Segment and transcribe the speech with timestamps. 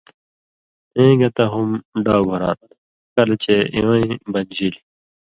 [0.97, 1.69] (اېں گتہ ہُم
[2.03, 2.67] ڈاؤ گھُراں تھہ)
[3.15, 4.83] کلہۡ چے اِوَیں بنژِلیۡ